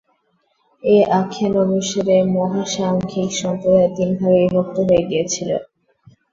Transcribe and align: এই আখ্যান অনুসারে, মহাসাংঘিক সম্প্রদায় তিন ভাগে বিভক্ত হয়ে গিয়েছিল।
এই 0.83 1.01
আখ্যান 1.19 1.53
অনুসারে, 1.63 2.15
মহাসাংঘিক 2.35 3.29
সম্প্রদায় 3.41 3.89
তিন 3.95 4.09
ভাগে 4.19 4.39
বিভক্ত 4.43 4.77
হয়ে 4.87 5.03
গিয়েছিল। 5.09 5.49